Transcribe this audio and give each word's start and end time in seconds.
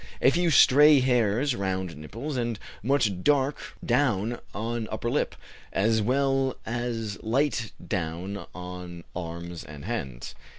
A 0.19 0.31
few 0.31 0.49
stray 0.49 0.99
hairs 0.99 1.55
round 1.55 1.95
nipples, 1.95 2.35
and 2.35 2.57
much 2.81 3.21
dark 3.21 3.55
down 3.85 4.39
on 4.51 4.87
upper 4.91 5.11
lip, 5.11 5.35
as 5.71 6.01
well 6.01 6.57
as 6.65 7.21
light 7.21 7.71
down 7.87 8.47
on 8.55 9.03
arms 9.15 9.63
and 9.63 9.85
hands. 9.85 10.33